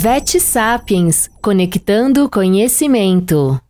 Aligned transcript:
Vet 0.00 0.38
Sapiens 0.38 1.28
Conectando 1.42 2.30
Conhecimento. 2.30 3.60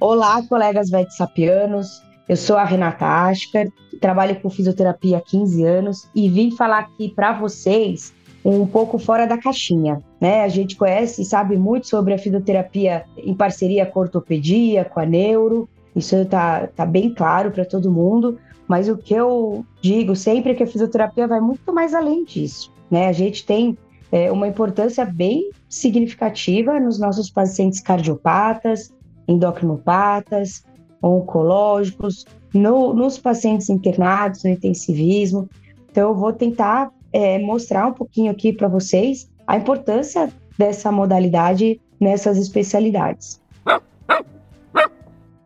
Olá, 0.00 0.42
colegas 0.48 0.88
Vet 0.88 1.10
Sapianos. 1.10 2.02
Eu 2.26 2.38
sou 2.38 2.56
a 2.56 2.64
Renata 2.64 3.04
Aschker, 3.04 3.70
trabalho 4.00 4.40
com 4.40 4.48
fisioterapia 4.48 5.18
há 5.18 5.20
15 5.20 5.62
anos 5.62 6.08
e 6.14 6.26
vim 6.26 6.50
falar 6.50 6.78
aqui 6.78 7.10
para 7.10 7.34
vocês 7.34 8.14
um 8.42 8.66
pouco 8.66 8.98
fora 8.98 9.26
da 9.26 9.36
caixinha. 9.36 10.02
Né? 10.18 10.44
A 10.44 10.48
gente 10.48 10.76
conhece 10.76 11.20
e 11.20 11.24
sabe 11.26 11.58
muito 11.58 11.88
sobre 11.88 12.14
a 12.14 12.18
fisioterapia 12.18 13.04
em 13.18 13.34
parceria 13.34 13.84
com 13.84 13.98
a 13.98 14.02
ortopedia, 14.04 14.82
com 14.82 14.98
a 14.98 15.04
neuro, 15.04 15.68
isso 15.94 16.16
está 16.16 16.66
tá 16.68 16.84
bem 16.84 17.12
claro 17.12 17.50
para 17.50 17.64
todo 17.64 17.90
mundo, 17.90 18.38
mas 18.66 18.88
o 18.88 18.96
que 18.96 19.14
eu 19.14 19.64
digo 19.80 20.16
sempre 20.16 20.52
é 20.52 20.54
que 20.54 20.62
a 20.62 20.66
fisioterapia 20.66 21.28
vai 21.28 21.40
muito 21.40 21.72
mais 21.72 21.94
além 21.94 22.24
disso. 22.24 22.72
Né? 22.90 23.08
A 23.08 23.12
gente 23.12 23.44
tem 23.44 23.76
é, 24.10 24.30
uma 24.32 24.48
importância 24.48 25.04
bem 25.04 25.50
significativa 25.68 26.78
nos 26.80 26.98
nossos 26.98 27.30
pacientes 27.30 27.80
cardiopatas, 27.80 28.92
endocrinopatas, 29.28 30.64
oncológicos, 31.02 32.24
no, 32.52 32.94
nos 32.94 33.18
pacientes 33.18 33.68
internados 33.68 34.44
no 34.44 34.50
intensivismo. 34.50 35.48
Então, 35.90 36.10
eu 36.10 36.14
vou 36.14 36.32
tentar 36.32 36.90
é, 37.12 37.38
mostrar 37.38 37.86
um 37.86 37.92
pouquinho 37.92 38.30
aqui 38.30 38.52
para 38.52 38.68
vocês 38.68 39.28
a 39.46 39.56
importância 39.56 40.32
dessa 40.56 40.90
modalidade 40.90 41.80
nessas 42.00 42.38
especialidades. 42.38 43.40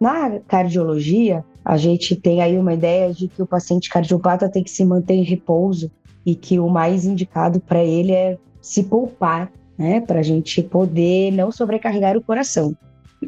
Na 0.00 0.38
cardiologia, 0.40 1.44
a 1.64 1.76
gente 1.76 2.14
tem 2.16 2.40
aí 2.40 2.56
uma 2.56 2.74
ideia 2.74 3.12
de 3.12 3.28
que 3.28 3.42
o 3.42 3.46
paciente 3.46 3.90
cardiopata 3.90 4.48
tem 4.48 4.62
que 4.62 4.70
se 4.70 4.84
manter 4.84 5.14
em 5.14 5.24
repouso 5.24 5.90
e 6.24 6.34
que 6.34 6.58
o 6.58 6.68
mais 6.68 7.04
indicado 7.04 7.60
para 7.60 7.82
ele 7.82 8.12
é 8.12 8.38
se 8.60 8.84
poupar, 8.84 9.50
né, 9.76 10.00
para 10.00 10.20
a 10.20 10.22
gente 10.22 10.62
poder 10.62 11.30
não 11.32 11.50
sobrecarregar 11.50 12.16
o 12.16 12.22
coração. 12.22 12.76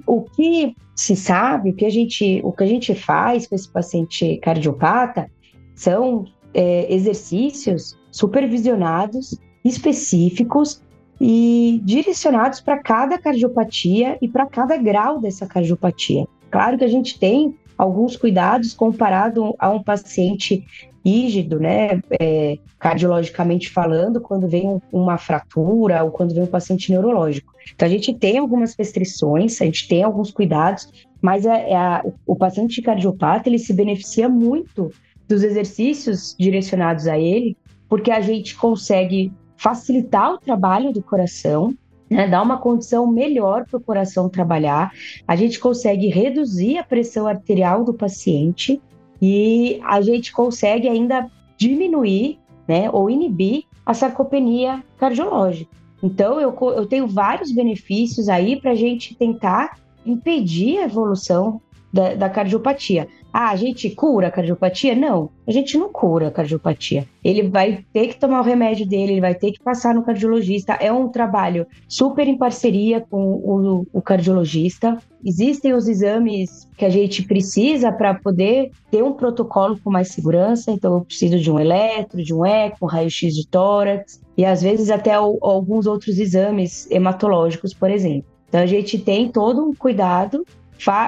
O 0.06 0.22
que 0.22 0.74
se 0.94 1.16
sabe, 1.16 1.70
o 1.70 1.74
que 1.74 1.84
a 1.84 1.90
gente, 1.90 2.40
o 2.44 2.52
que 2.52 2.62
a 2.62 2.66
gente 2.66 2.94
faz 2.94 3.46
com 3.46 3.55
esse 3.55 3.68
paciente 3.68 4.36
cardiopata 4.38 5.30
são 5.74 6.24
é, 6.55 6.92
exercícios 6.92 7.96
supervisionados, 8.10 9.38
específicos 9.64 10.82
e 11.20 11.80
direcionados 11.84 12.60
para 12.60 12.78
cada 12.82 13.18
cardiopatia 13.18 14.18
e 14.22 14.28
para 14.28 14.46
cada 14.46 14.77
grau 14.77 15.20
dessa 15.20 15.46
cardiopatia. 15.46 16.27
Claro 16.50 16.76
que 16.78 16.84
a 16.84 16.88
gente 16.88 17.18
tem 17.18 17.54
alguns 17.78 18.16
cuidados 18.16 18.74
comparado 18.74 19.54
a 19.58 19.70
um 19.70 19.82
paciente 19.82 20.66
rígido, 21.04 21.58
né, 21.58 22.02
é, 22.20 22.58
cardiologicamente 22.78 23.70
falando, 23.70 24.20
quando 24.20 24.46
vem 24.46 24.80
uma 24.92 25.16
fratura 25.16 26.04
ou 26.04 26.10
quando 26.10 26.34
vem 26.34 26.42
um 26.42 26.46
paciente 26.46 26.92
neurológico. 26.92 27.54
Então, 27.74 27.86
a 27.86 27.90
gente 27.90 28.12
tem 28.12 28.38
algumas 28.38 28.74
restrições, 28.74 29.60
a 29.60 29.64
gente 29.64 29.88
tem 29.88 30.02
alguns 30.02 30.30
cuidados, 30.30 30.88
mas 31.22 31.46
a, 31.46 31.56
é, 31.56 31.74
a, 31.74 32.02
o, 32.04 32.32
o 32.32 32.36
paciente 32.36 32.82
cardiopata, 32.82 33.48
ele 33.48 33.58
se 33.58 33.72
beneficia 33.72 34.28
muito 34.28 34.92
dos 35.26 35.42
exercícios 35.42 36.34
direcionados 36.38 37.06
a 37.06 37.18
ele, 37.18 37.56
porque 37.88 38.10
a 38.10 38.20
gente 38.20 38.54
consegue 38.56 39.32
facilitar 39.56 40.32
o 40.32 40.38
trabalho 40.38 40.92
do 40.92 41.02
coração, 41.02 41.74
né, 42.11 42.27
dar 42.27 42.42
uma 42.42 42.58
condição 42.58 43.06
melhor 43.06 43.64
para 43.64 43.78
o 43.78 43.83
coração 43.83 44.28
trabalhar, 44.28 44.92
a 45.27 45.36
gente 45.36 45.61
consegue 45.61 46.08
reduzir 46.08 46.77
a 46.77 46.84
pressão 46.84 47.27
arterial 47.27 47.84
do 47.84 47.94
paciente 47.94 48.83
e 49.22 49.80
a 49.84 50.00
gente 50.00 50.33
consegue 50.33 50.89
ainda 50.89 51.30
diminuir 51.56 52.39
né, 52.67 52.91
ou 52.91 53.08
inibir 53.08 53.64
a 53.86 53.94
sarcopenia 53.94 54.83
cardiológica. 54.98 55.70
Então, 56.02 56.40
eu, 56.40 56.57
eu 56.74 56.86
tenho 56.86 57.07
vários 57.07 57.52
benefícios 57.52 58.29
aí 58.29 58.61
para 58.61 58.73
a 58.73 58.74
gente 58.74 59.14
tentar 59.14 59.79
impedir 60.05 60.79
a 60.79 60.84
evolução 60.84 61.61
da, 61.92 62.14
da 62.14 62.28
cardiopatia. 62.28 63.08
Ah, 63.33 63.51
a 63.51 63.56
gente 63.56 63.89
cura 63.90 64.27
a 64.27 64.30
cardiopatia? 64.30 64.95
Não, 64.95 65.30
a 65.46 65.52
gente 65.52 65.78
não 65.78 65.89
cura 65.89 66.28
a 66.28 66.30
cardiopatia. 66.30 67.06
Ele 67.23 67.48
vai 67.48 67.84
ter 67.92 68.08
que 68.08 68.18
tomar 68.18 68.40
o 68.40 68.45
remédio 68.45 68.84
dele, 68.86 69.12
ele 69.12 69.20
vai 69.20 69.34
ter 69.34 69.52
que 69.52 69.62
passar 69.62 69.95
no 69.95 70.02
cardiologista. 70.02 70.73
É 70.73 70.92
um 70.92 71.08
trabalho 71.08 71.67
super 71.89 72.27
em 72.27 72.36
parceria 72.36 73.01
com 73.01 73.34
o, 73.34 73.86
o 73.92 74.02
cardiologista. 74.02 74.98
Existem 75.24 75.74
os 75.74 75.86
exames 75.86 76.68
que 76.77 76.84
a 76.84 76.90
gente 76.90 77.23
precisa 77.23 77.92
para 77.92 78.14
poder 78.14 78.72
ter 78.90 79.05
um 79.05 79.12
protocolo 79.12 79.78
com 79.78 79.90
mais 79.90 80.08
segurança. 80.08 80.72
Então, 80.72 80.95
eu 80.95 81.01
preciso 81.02 81.39
de 81.39 81.52
um 81.52 81.61
eletro, 81.61 82.24
de 82.24 82.34
um 82.34 82.45
eco, 82.45 82.78
um 82.83 82.89
raio-x 82.89 83.34
de 83.34 83.46
tórax 83.46 84.20
e 84.36 84.45
às 84.45 84.62
vezes 84.62 84.90
até 84.90 85.20
o, 85.20 85.39
alguns 85.40 85.86
outros 85.86 86.18
exames 86.18 86.90
hematológicos, 86.90 87.72
por 87.72 87.90
exemplo. 87.90 88.28
Então, 88.48 88.61
a 88.61 88.67
gente 88.67 88.98
tem 88.98 89.30
todo 89.30 89.64
um 89.64 89.72
cuidado 89.72 90.45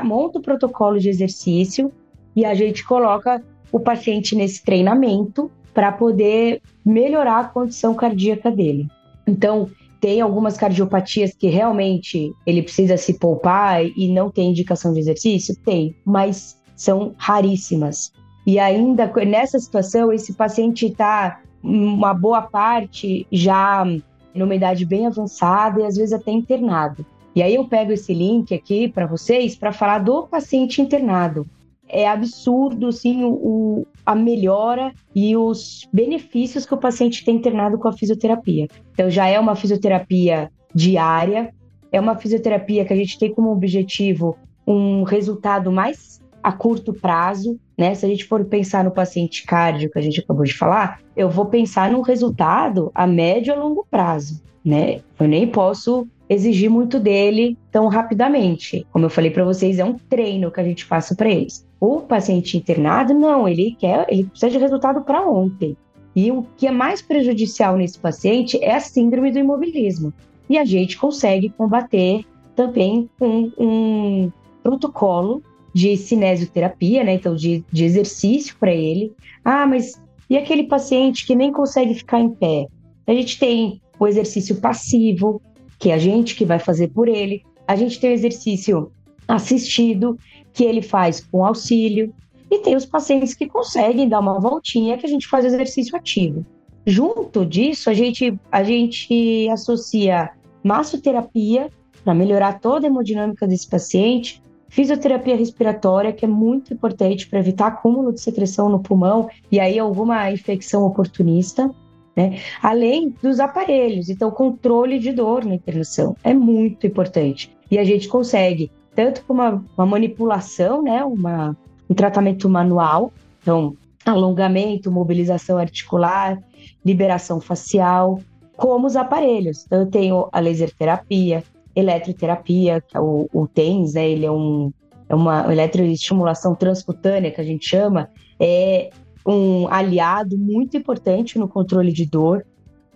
monta 0.04 0.38
o 0.38 0.42
protocolo 0.42 0.98
de 0.98 1.08
exercício 1.08 1.92
e 2.34 2.44
a 2.44 2.54
gente 2.54 2.84
coloca 2.84 3.42
o 3.70 3.80
paciente 3.80 4.34
nesse 4.34 4.62
treinamento 4.62 5.50
para 5.72 5.90
poder 5.92 6.60
melhorar 6.84 7.40
a 7.40 7.44
condição 7.44 7.94
cardíaca 7.94 8.50
dele. 8.50 8.86
Então, 9.26 9.70
tem 10.00 10.20
algumas 10.20 10.56
cardiopatias 10.56 11.32
que 11.32 11.46
realmente 11.46 12.32
ele 12.44 12.62
precisa 12.62 12.96
se 12.96 13.18
poupar 13.18 13.84
e 13.84 14.12
não 14.12 14.30
tem 14.30 14.50
indicação 14.50 14.92
de 14.92 14.98
exercício? 14.98 15.56
Tem, 15.64 15.94
mas 16.04 16.60
são 16.74 17.14
raríssimas. 17.16 18.12
E 18.44 18.58
ainda 18.58 19.10
nessa 19.24 19.58
situação, 19.58 20.12
esse 20.12 20.32
paciente 20.32 20.86
está 20.86 21.40
uma 21.62 22.12
boa 22.12 22.42
parte 22.42 23.24
já 23.30 23.86
numa 24.34 24.54
idade 24.54 24.84
bem 24.84 25.06
avançada 25.06 25.80
e 25.80 25.84
às 25.84 25.96
vezes 25.96 26.12
até 26.12 26.32
internado. 26.32 27.06
E 27.34 27.42
aí 27.42 27.54
eu 27.54 27.66
pego 27.66 27.92
esse 27.92 28.12
link 28.12 28.54
aqui 28.54 28.88
para 28.88 29.06
vocês 29.06 29.56
para 29.56 29.72
falar 29.72 30.00
do 30.00 30.26
paciente 30.26 30.82
internado. 30.82 31.46
É 31.88 32.08
absurdo, 32.08 32.90
sim, 32.92 33.22
o, 33.24 33.86
a 34.04 34.14
melhora 34.14 34.92
e 35.14 35.36
os 35.36 35.88
benefícios 35.92 36.64
que 36.64 36.74
o 36.74 36.78
paciente 36.78 37.24
tem 37.24 37.36
internado 37.36 37.78
com 37.78 37.88
a 37.88 37.92
fisioterapia. 37.92 38.66
Então, 38.92 39.10
já 39.10 39.26
é 39.28 39.38
uma 39.38 39.54
fisioterapia 39.54 40.50
diária, 40.74 41.52
é 41.90 42.00
uma 42.00 42.16
fisioterapia 42.16 42.84
que 42.84 42.92
a 42.92 42.96
gente 42.96 43.18
tem 43.18 43.32
como 43.32 43.50
objetivo 43.50 44.36
um 44.66 45.02
resultado 45.02 45.70
mais 45.70 46.22
a 46.42 46.52
curto 46.52 46.92
prazo, 46.92 47.58
né? 47.76 47.94
Se 47.94 48.04
a 48.04 48.08
gente 48.08 48.24
for 48.24 48.44
pensar 48.44 48.84
no 48.84 48.90
paciente 48.90 49.44
cárdio 49.44 49.90
que 49.90 49.98
a 49.98 50.02
gente 50.02 50.20
acabou 50.20 50.44
de 50.44 50.54
falar, 50.54 51.00
eu 51.16 51.28
vou 51.30 51.46
pensar 51.46 51.90
no 51.90 52.00
resultado 52.00 52.90
a 52.94 53.06
médio 53.06 53.52
e 53.52 53.54
a 53.54 53.58
longo 53.58 53.86
prazo, 53.90 54.42
né? 54.64 55.00
Eu 55.18 55.28
nem 55.28 55.46
posso 55.46 56.06
exigir 56.28 56.70
muito 56.70 56.98
dele 56.98 57.56
tão 57.70 57.88
rapidamente. 57.88 58.86
Como 58.90 59.04
eu 59.04 59.10
falei 59.10 59.30
para 59.30 59.44
vocês, 59.44 59.78
é 59.78 59.84
um 59.84 59.94
treino 59.94 60.50
que 60.50 60.60
a 60.60 60.64
gente 60.64 60.86
passa 60.86 61.14
para 61.14 61.28
eles. 61.28 61.66
O 61.78 62.00
paciente 62.00 62.56
internado, 62.56 63.12
não, 63.12 63.46
ele 63.46 63.76
quer, 63.78 64.06
ele 64.08 64.24
precisa 64.24 64.50
de 64.50 64.58
resultado 64.58 65.02
para 65.02 65.28
ontem. 65.28 65.76
E 66.14 66.30
o 66.30 66.46
que 66.56 66.66
é 66.66 66.70
mais 66.70 67.00
prejudicial 67.02 67.76
nesse 67.76 67.98
paciente 67.98 68.62
é 68.62 68.74
a 68.74 68.80
síndrome 68.80 69.30
do 69.30 69.38
imobilismo. 69.38 70.12
E 70.48 70.58
a 70.58 70.64
gente 70.64 70.98
consegue 70.98 71.48
combater 71.50 72.24
também 72.54 73.08
com 73.18 73.50
um 73.58 74.30
protocolo 74.62 75.42
de 75.72 75.96
cinesioterapia, 75.96 77.04
né? 77.04 77.14
Então, 77.14 77.34
de, 77.34 77.64
de 77.72 77.84
exercício 77.84 78.56
para 78.58 78.72
ele. 78.72 79.12
Ah, 79.44 79.66
mas 79.66 80.00
e 80.28 80.36
aquele 80.36 80.64
paciente 80.64 81.26
que 81.26 81.34
nem 81.34 81.52
consegue 81.52 81.94
ficar 81.94 82.20
em 82.20 82.30
pé? 82.30 82.66
A 83.06 83.12
gente 83.12 83.38
tem 83.38 83.82
o 83.98 84.06
exercício 84.06 84.56
passivo, 84.56 85.42
que 85.78 85.90
é 85.90 85.94
a 85.94 85.98
gente 85.98 86.34
que 86.34 86.44
vai 86.44 86.58
fazer 86.58 86.88
por 86.88 87.08
ele. 87.08 87.42
A 87.66 87.76
gente 87.76 88.00
tem 88.00 88.10
o 88.10 88.14
exercício 88.14 88.90
assistido, 89.28 90.18
que 90.52 90.64
ele 90.64 90.82
faz 90.82 91.20
com 91.20 91.44
auxílio, 91.44 92.14
e 92.50 92.58
tem 92.58 92.76
os 92.76 92.84
pacientes 92.84 93.34
que 93.34 93.46
conseguem 93.46 94.08
dar 94.08 94.20
uma 94.20 94.38
voltinha, 94.38 94.98
que 94.98 95.06
a 95.06 95.08
gente 95.08 95.26
faz 95.26 95.44
exercício 95.44 95.96
ativo. 95.96 96.44
Junto 96.86 97.46
disso, 97.46 97.88
a 97.88 97.94
gente, 97.94 98.34
a 98.50 98.62
gente 98.62 99.48
associa 99.50 100.30
massoterapia 100.62 101.70
para 102.04 102.14
melhorar 102.14 102.58
toda 102.60 102.86
a 102.86 102.88
hemodinâmica 102.88 103.46
desse 103.46 103.68
paciente, 103.68 104.42
fisioterapia 104.72 105.36
respiratória, 105.36 106.14
que 106.14 106.24
é 106.24 106.28
muito 106.28 106.72
importante 106.72 107.28
para 107.28 107.40
evitar 107.40 107.66
acúmulo 107.66 108.10
de 108.10 108.22
secreção 108.22 108.70
no 108.70 108.80
pulmão 108.80 109.28
e 109.50 109.60
aí 109.60 109.78
alguma 109.78 110.30
infecção 110.30 110.82
oportunista, 110.84 111.70
né? 112.16 112.38
Além 112.62 113.14
dos 113.22 113.38
aparelhos, 113.38 114.08
então 114.08 114.30
controle 114.30 114.98
de 114.98 115.12
dor 115.12 115.44
na 115.44 115.56
internação 115.56 116.16
é 116.24 116.32
muito 116.32 116.86
importante. 116.86 117.54
E 117.70 117.78
a 117.78 117.84
gente 117.84 118.08
consegue, 118.08 118.72
tanto 118.94 119.22
com 119.26 119.34
uma, 119.34 119.62
uma 119.76 119.84
manipulação, 119.84 120.82
né? 120.82 121.04
uma, 121.04 121.54
um 121.88 121.92
tratamento 121.92 122.48
manual, 122.48 123.12
então 123.42 123.76
alongamento, 124.06 124.90
mobilização 124.90 125.58
articular, 125.58 126.42
liberação 126.82 127.42
facial, 127.42 128.20
como 128.56 128.86
os 128.86 128.96
aparelhos. 128.96 129.64
Então, 129.66 129.80
eu 129.80 129.86
tenho 129.86 130.28
a 130.32 130.40
laser 130.40 130.74
terapia, 130.74 131.44
eletroterapia, 131.74 132.80
que 132.80 132.96
é 132.96 133.00
o, 133.00 133.28
o 133.32 133.46
TENS, 133.46 133.94
né? 133.94 134.08
ele 134.08 134.26
é 134.26 134.30
um, 134.30 134.72
é 135.08 135.14
uma 135.14 135.50
eletroestimulação 135.52 136.54
transcutânea 136.54 137.30
que 137.30 137.40
a 137.40 137.44
gente 137.44 137.68
chama, 137.68 138.08
é 138.38 138.90
um 139.26 139.68
aliado 139.68 140.36
muito 140.36 140.76
importante 140.76 141.38
no 141.38 141.48
controle 141.48 141.92
de 141.92 142.06
dor. 142.06 142.44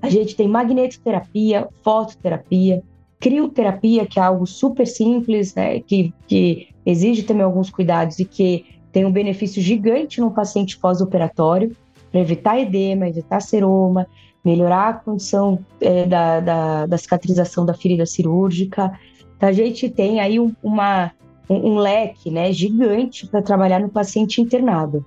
A 0.02 0.10
gente 0.10 0.34
tem 0.34 0.48
magnetoterapia, 0.48 1.68
fototerapia, 1.82 2.82
crioterapia, 3.18 4.06
que 4.06 4.18
é 4.18 4.22
algo 4.22 4.46
super 4.46 4.86
simples, 4.86 5.54
né, 5.54 5.80
que, 5.80 6.12
que 6.26 6.68
exige 6.84 7.22
também 7.22 7.44
alguns 7.44 7.70
cuidados 7.70 8.18
e 8.18 8.24
que 8.24 8.64
tem 8.92 9.04
um 9.04 9.12
benefício 9.12 9.60
gigante 9.62 10.20
no 10.20 10.30
paciente 10.30 10.78
pós-operatório, 10.78 11.76
para 12.10 12.20
evitar 12.20 12.58
edema, 12.58 13.08
evitar 13.08 13.40
seroma, 13.40 14.06
melhorar 14.46 14.88
a 14.88 14.92
condição 14.92 15.58
é, 15.80 16.06
da, 16.06 16.38
da, 16.38 16.86
da, 16.86 16.96
cicatrização 16.96 17.66
da 17.66 17.74
ferida 17.74 18.06
cirúrgica. 18.06 18.96
Então, 19.36 19.48
a 19.48 19.52
gente 19.52 19.90
tem 19.90 20.20
aí 20.20 20.38
um, 20.38 20.54
uma, 20.62 21.10
um, 21.50 21.72
um 21.72 21.78
leque 21.78 22.30
né, 22.30 22.52
gigante 22.52 23.26
para 23.26 23.42
trabalhar 23.42 23.80
no 23.80 23.88
paciente 23.88 24.40
internado. 24.40 25.04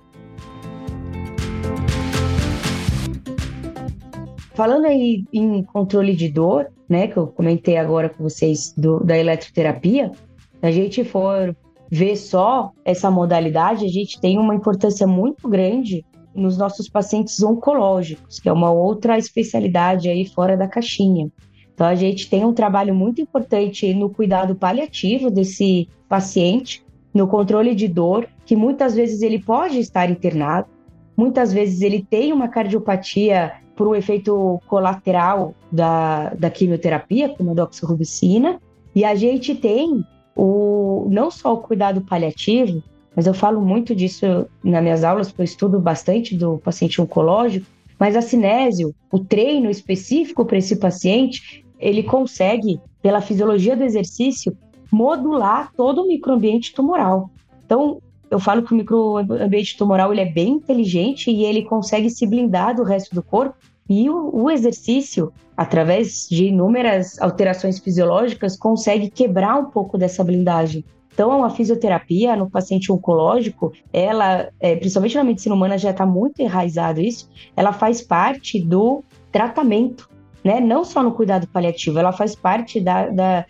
Falando 4.52 4.84
aí 4.84 5.24
em 5.32 5.62
controle 5.62 6.14
de 6.14 6.28
dor, 6.28 6.66
né, 6.86 7.08
que 7.08 7.16
eu 7.16 7.26
comentei 7.28 7.78
agora 7.78 8.10
com 8.10 8.22
vocês 8.22 8.74
do, 8.76 9.02
da 9.02 9.16
eletroterapia, 9.16 10.12
se 10.60 10.66
a 10.66 10.70
gente 10.70 11.02
for 11.02 11.56
ver 11.90 12.14
só 12.14 12.72
essa 12.84 13.10
modalidade, 13.10 13.86
a 13.86 13.88
gente 13.88 14.20
tem 14.20 14.38
uma 14.38 14.54
importância 14.54 15.06
muito 15.06 15.48
grande 15.48 16.04
nos 16.34 16.56
nossos 16.56 16.88
pacientes 16.88 17.42
oncológicos, 17.42 18.38
que 18.38 18.48
é 18.48 18.52
uma 18.52 18.70
outra 18.70 19.18
especialidade 19.18 20.08
aí 20.08 20.26
fora 20.26 20.56
da 20.56 20.68
caixinha. 20.68 21.30
Então 21.74 21.86
a 21.86 21.94
gente 21.94 22.28
tem 22.28 22.44
um 22.44 22.52
trabalho 22.52 22.94
muito 22.94 23.20
importante 23.20 23.92
no 23.94 24.10
cuidado 24.10 24.54
paliativo 24.54 25.30
desse 25.30 25.88
paciente, 26.08 26.84
no 27.12 27.26
controle 27.26 27.74
de 27.74 27.88
dor, 27.88 28.28
que 28.44 28.54
muitas 28.54 28.94
vezes 28.94 29.22
ele 29.22 29.42
pode 29.42 29.78
estar 29.78 30.10
internado, 30.10 30.68
muitas 31.16 31.52
vezes 31.52 31.80
ele 31.82 32.06
tem 32.08 32.32
uma 32.32 32.48
cardiopatia 32.48 33.52
por 33.74 33.88
um 33.88 33.94
efeito 33.94 34.60
colateral 34.66 35.54
da, 35.72 36.34
da 36.34 36.50
quimioterapia, 36.50 37.30
como 37.30 37.52
a 37.52 37.54
doxorubicina, 37.54 38.60
e 38.94 39.04
a 39.04 39.14
gente 39.14 39.54
tem 39.54 40.04
o, 40.36 41.08
não 41.10 41.30
só 41.30 41.54
o 41.54 41.58
cuidado 41.58 42.02
paliativo, 42.02 42.82
mas 43.20 43.26
eu 43.26 43.34
falo 43.34 43.60
muito 43.60 43.94
disso 43.94 44.46
nas 44.64 44.82
minhas 44.82 45.04
aulas, 45.04 45.28
porque 45.28 45.42
eu 45.42 45.44
estudo 45.44 45.78
bastante 45.78 46.34
do 46.34 46.56
paciente 46.56 47.02
oncológico, 47.02 47.66
mas 47.98 48.16
a 48.16 48.22
cinésio, 48.22 48.94
o 49.12 49.18
treino 49.18 49.68
específico 49.68 50.42
para 50.46 50.56
esse 50.56 50.76
paciente, 50.76 51.62
ele 51.78 52.02
consegue, 52.02 52.80
pela 53.02 53.20
fisiologia 53.20 53.76
do 53.76 53.84
exercício, 53.84 54.56
modular 54.90 55.70
todo 55.76 56.00
o 56.00 56.08
microambiente 56.08 56.72
tumoral. 56.72 57.30
Então, 57.62 58.00
eu 58.30 58.40
falo 58.40 58.62
que 58.62 58.72
o 58.72 58.76
microambiente 58.78 59.76
tumoral 59.76 60.14
ele 60.14 60.22
é 60.22 60.32
bem 60.32 60.52
inteligente 60.52 61.30
e 61.30 61.44
ele 61.44 61.66
consegue 61.66 62.08
se 62.08 62.26
blindar 62.26 62.74
do 62.74 62.84
resto 62.84 63.14
do 63.14 63.22
corpo. 63.22 63.54
E 63.86 64.08
o, 64.08 64.30
o 64.34 64.50
exercício, 64.50 65.30
através 65.54 66.26
de 66.26 66.46
inúmeras 66.46 67.20
alterações 67.20 67.78
fisiológicas, 67.80 68.56
consegue 68.56 69.10
quebrar 69.10 69.58
um 69.58 69.66
pouco 69.66 69.98
dessa 69.98 70.24
blindagem. 70.24 70.82
Então, 71.12 71.44
a 71.44 71.50
fisioterapia 71.50 72.36
no 72.36 72.48
paciente 72.48 72.90
oncológico, 72.90 73.72
ela, 73.92 74.48
é, 74.58 74.76
principalmente 74.76 75.16
na 75.16 75.24
medicina 75.24 75.54
humana, 75.54 75.76
já 75.76 75.90
está 75.90 76.06
muito 76.06 76.40
enraizado 76.40 77.00
isso, 77.00 77.28
ela 77.56 77.72
faz 77.72 78.00
parte 78.00 78.60
do 78.60 79.02
tratamento, 79.30 80.08
né? 80.42 80.60
Não 80.60 80.84
só 80.84 81.02
no 81.02 81.12
cuidado 81.12 81.46
paliativo, 81.48 81.98
ela 81.98 82.12
faz 82.12 82.34
parte 82.34 82.80
da, 82.80 83.08
da 83.08 83.46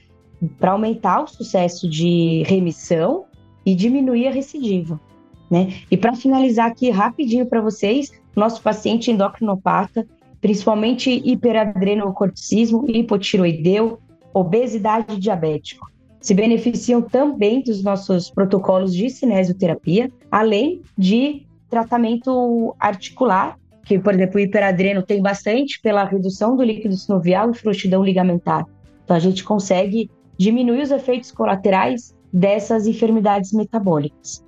para 0.59 0.73
aumentar 0.73 1.23
o 1.23 1.29
sucesso 1.29 1.89
de 1.89 2.43
remissão 2.47 3.27
e 3.65 3.75
diminuir 3.75 4.27
a 4.27 4.31
recidiva, 4.31 4.99
né? 5.51 5.75
E 5.91 5.97
para 5.97 6.17
finalizar 6.17 6.67
aqui 6.67 6.91
rapidinho 6.91 7.47
para 7.47 7.61
vocês, 7.61 8.11
nosso 8.35 8.63
paciente 8.63 9.11
endocrinopata, 9.11 10.07
principalmente 10.41 11.11
hiperadrenocorticismo, 11.11 12.87
hipotiroideu, 12.89 14.01
obesidade 14.33 15.19
diabético 15.19 15.91
se 16.21 16.35
beneficiam 16.35 17.01
também 17.01 17.63
dos 17.63 17.83
nossos 17.83 18.31
protocolos 18.31 18.95
de 18.95 19.09
cinesioterapia, 19.09 20.11
além 20.31 20.83
de 20.97 21.47
tratamento 21.69 22.75
articular, 22.79 23.59
que, 23.85 23.99
por 23.99 24.15
exemplo, 24.15 24.37
o 24.37 24.41
hiperadreno 24.41 25.03
tem 25.03 25.23
bastante 25.23 25.81
pela 25.81 26.05
redução 26.05 26.57
do 26.57 26.63
líquido 26.63 26.97
sinovial 26.97 27.51
e 27.51 27.55
frouxidão 27.55 28.05
ligamentar. 28.05 28.65
Então, 29.05 29.17
a 29.17 29.21
gente 29.21 29.43
consegue 29.43 30.11
diminuir 30.39 30.83
os 30.83 30.91
efeitos 30.91 31.33
colaterais 31.33 32.15
dessas 32.33 32.87
enfermidades 32.87 33.53
metabólicas. 33.53 34.45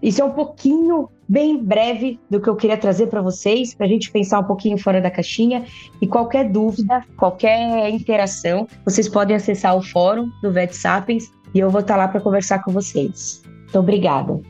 Isso 0.00 0.22
é 0.22 0.24
um 0.24 0.32
pouquinho, 0.32 1.08
bem 1.28 1.62
breve, 1.62 2.18
do 2.30 2.40
que 2.40 2.48
eu 2.48 2.56
queria 2.56 2.76
trazer 2.76 3.08
para 3.08 3.20
vocês, 3.20 3.74
para 3.74 3.86
a 3.86 3.88
gente 3.88 4.10
pensar 4.10 4.40
um 4.40 4.44
pouquinho 4.44 4.78
fora 4.78 5.00
da 5.00 5.10
caixinha. 5.10 5.64
E 6.00 6.06
qualquer 6.06 6.48
dúvida, 6.50 7.04
qualquer 7.16 7.90
interação, 7.90 8.66
vocês 8.84 9.08
podem 9.08 9.36
acessar 9.36 9.76
o 9.76 9.82
fórum 9.82 10.30
do 10.42 10.50
Vet 10.50 10.72
Sapiens 10.72 11.30
e 11.54 11.58
eu 11.58 11.70
vou 11.70 11.80
estar 11.80 11.94
tá 11.94 11.98
lá 11.98 12.08
para 12.08 12.20
conversar 12.20 12.62
com 12.62 12.72
vocês. 12.72 13.42
Muito 13.44 13.78
obrigada. 13.78 14.40